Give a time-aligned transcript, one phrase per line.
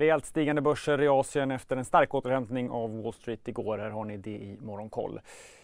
[0.00, 3.78] Rejält stigande börser i Asien efter en stark återhämtning av Wall Street igår.
[3.78, 5.20] Här har ni det i Morgonkoll.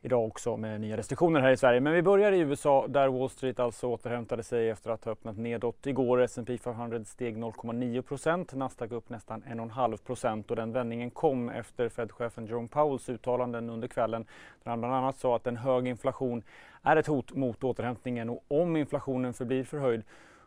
[0.00, 1.80] Idag också med nya restriktioner här i Sverige.
[1.80, 5.36] Men vi börjar i USA där Wall Street alltså återhämtade sig efter att ha öppnat
[5.36, 6.20] nedåt igår.
[6.20, 12.68] S&P 500 steg 0,9 Nasdaq upp nästan 1,5 och den vändningen kom efter Fed-chefen Jerome
[12.68, 14.26] Powells uttalanden under kvällen
[14.62, 16.42] där han bland annat sa att en hög inflation
[16.82, 20.02] är ett hot mot återhämtningen och om inflationen förblir förhöjd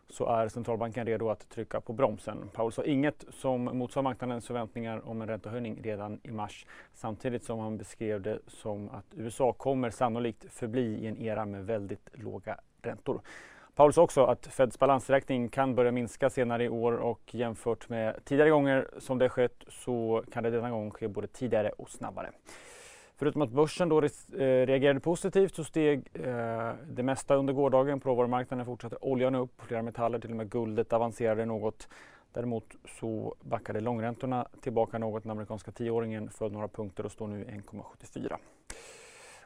[0.08, 2.50] så är centralbanken redo att trycka på bromsen.
[2.52, 7.58] Powell sa inget som motsvarar marknadens förväntningar om en räntehöjning redan i mars samtidigt som
[7.58, 12.60] han beskrev det som att USA kommer sannolikt förbli i en era med väldigt låga
[12.82, 13.20] räntor.
[13.74, 18.24] Powell sa också att Feds balansräkning kan börja minska senare i år och jämfört med
[18.24, 22.30] tidigare gånger som det skett så kan det denna gång ske både tidigare och snabbare.
[23.16, 24.08] Förutom att börsen då eh,
[24.66, 28.00] reagerade positivt så steg eh, det mesta under gårdagen.
[28.00, 31.88] På råvarumarknaden fortsatte oljan upp, flera metaller, till och med guldet avancerade något.
[32.32, 32.64] Däremot
[33.00, 35.22] så backade långräntorna tillbaka något.
[35.22, 38.36] Den amerikanska tioåringen föll några punkter och står nu 1,74.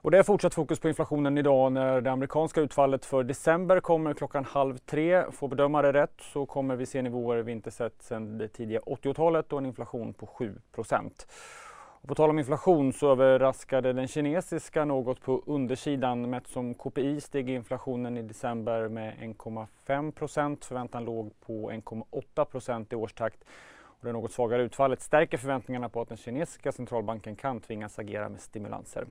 [0.01, 4.14] Och det är fortsatt fokus på inflationen idag när det amerikanska utfallet för december kommer
[4.14, 5.25] klockan halv tre.
[5.33, 9.53] Får bedömare rätt så kommer vi se nivåer vi inte sett sedan det tidiga 80-talet
[9.53, 11.27] och en inflation på 7 procent.
[12.03, 16.31] Och på tal om inflation så överraskade den kinesiska något på undersidan.
[16.31, 20.65] Mätt som KPI steg inflationen i december med 1,5 procent.
[20.65, 23.45] Förväntan låg på 1,8 procent i årstakt.
[24.01, 28.29] Och det något svagare utfallet stärker förväntningarna på att den kinesiska centralbanken kan tvingas agera
[28.29, 29.07] med stimulanser.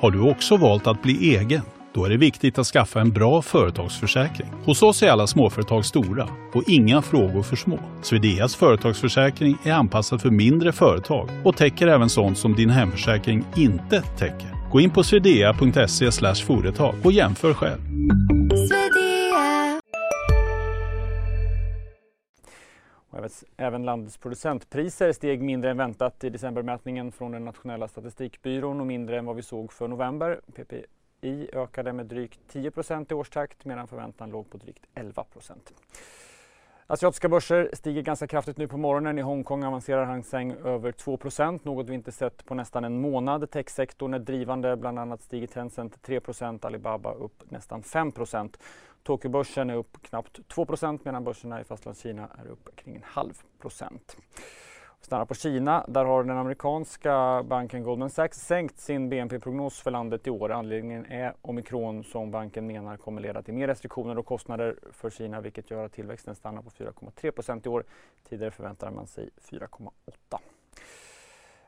[0.00, 1.62] Har du också valt att bli egen?
[1.98, 4.48] Då är det viktigt att skaffa en bra företagsförsäkring.
[4.64, 7.78] Hos oss är alla småföretag stora och inga frågor för små.
[8.02, 14.02] Swedeas företagsförsäkring är anpassad för mindre företag och täcker även sånt som din hemförsäkring inte
[14.02, 14.70] täcker.
[14.70, 17.80] Gå in på swedea.se företag och jämför själv.
[23.56, 29.18] Även landets producentpriser steg mindre än väntat i decembermätningen från den nationella statistikbyrån och mindre
[29.18, 30.40] än vad vi såg för november.
[30.54, 30.84] PPI
[31.20, 35.24] i ökade med drygt 10% i årstakt medan förväntan låg på drygt 11
[36.86, 39.18] Asiatiska börser stiger ganska kraftigt nu på morgonen.
[39.18, 43.50] I Hongkong avancerar Hang Seng över 2% något vi inte sett på nästan en månad.
[43.50, 48.54] Techsektorn är drivande, bland annat stiger Tencent 3% Alibaba upp nästan 5%
[49.02, 54.16] Tokyobörsen är upp knappt 2% medan börserna i Fastlandskina är upp kring en halv procent.
[55.00, 60.26] Stannar på Kina, där har den amerikanska banken Goldman Sachs sänkt sin BNP-prognos för landet
[60.26, 60.52] i år.
[60.52, 65.40] Anledningen är omikron som banken menar kommer leda till mer restriktioner och kostnader för Kina
[65.40, 67.84] vilket gör att tillväxten stannar på 4,3% i år.
[68.28, 70.38] Tidigare förväntade man sig 4,8.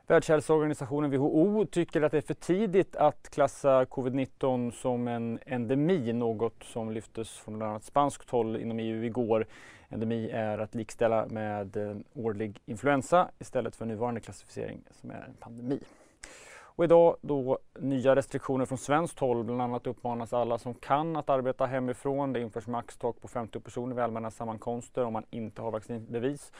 [0.07, 6.63] Världshälsoorganisationen WHO tycker att det är för tidigt att klassa covid-19 som en endemi, något
[6.63, 9.45] som lyftes från bland annat spanskt håll inom EU igår.
[9.89, 15.33] Endemi är att likställa med eh, årlig influensa istället för nuvarande klassificering som är en
[15.39, 15.79] pandemi.
[16.81, 19.43] Och idag då nya restriktioner från svenskt håll.
[19.43, 22.33] Bland annat uppmanas alla som kan att arbeta hemifrån.
[22.33, 26.51] Det införs maxtak på 50 personer vid allmänna sammankomster om man inte har vaccinbevis.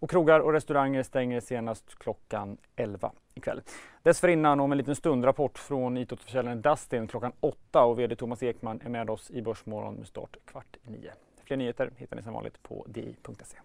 [0.00, 3.62] Och krogar och restauranger stänger senast klockan 11 ikväll.
[4.02, 8.80] Dessförinnan om en liten stund rapport från it-återförsäljaren Dustin klockan 8 och VD Thomas Ekman
[8.84, 11.12] är med oss i Börsmorgon med start kvart i nio.
[11.44, 13.58] Fler nyheter hittar ni som vanligt på di.se.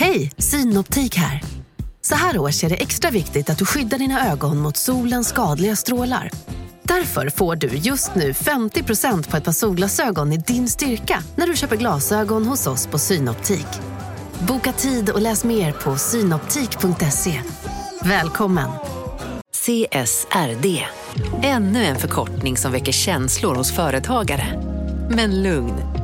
[0.00, 1.57] Hej, Synoptik här.
[2.08, 5.76] Så här års är det extra viktigt att du skyddar dina ögon mot solens skadliga
[5.76, 6.30] strålar.
[6.82, 11.56] Därför får du just nu 50% på ett par solglasögon i din styrka när du
[11.56, 13.66] köper glasögon hos oss på Synoptik.
[14.38, 17.42] Boka tid och läs mer på synoptik.se.
[18.02, 18.70] Välkommen!
[19.52, 20.84] CSRD,
[21.42, 24.62] ännu en förkortning som väcker känslor hos företagare.
[25.10, 25.74] Men lugn,